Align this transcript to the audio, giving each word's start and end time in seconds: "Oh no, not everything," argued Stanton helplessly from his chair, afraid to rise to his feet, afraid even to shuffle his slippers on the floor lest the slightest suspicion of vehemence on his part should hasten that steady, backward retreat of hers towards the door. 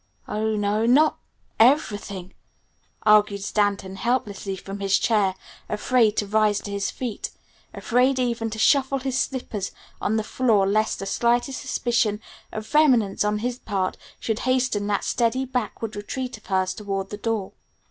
"Oh 0.27 0.55
no, 0.55 0.87
not 0.87 1.19
everything," 1.59 2.33
argued 3.03 3.43
Stanton 3.43 3.97
helplessly 3.97 4.55
from 4.55 4.79
his 4.79 4.97
chair, 4.97 5.35
afraid 5.69 6.17
to 6.17 6.25
rise 6.25 6.59
to 6.61 6.71
his 6.71 6.89
feet, 6.89 7.29
afraid 7.71 8.17
even 8.17 8.49
to 8.49 8.57
shuffle 8.57 8.97
his 8.97 9.19
slippers 9.19 9.69
on 10.01 10.15
the 10.15 10.23
floor 10.23 10.65
lest 10.67 10.97
the 10.97 11.05
slightest 11.05 11.61
suspicion 11.61 12.19
of 12.51 12.65
vehemence 12.65 13.23
on 13.23 13.37
his 13.45 13.59
part 13.59 13.95
should 14.19 14.39
hasten 14.39 14.87
that 14.87 15.03
steady, 15.03 15.45
backward 15.45 15.95
retreat 15.95 16.35
of 16.35 16.47
hers 16.47 16.73
towards 16.73 17.11
the 17.11 17.17
door. 17.17 17.51